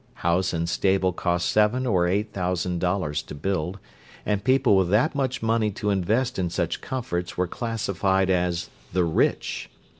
[0.25, 3.77] House and stable cost seven or eight thousand dollars to build,
[4.25, 9.03] and people with that much money to invest in such comforts were classified as the
[9.03, 9.69] Rich.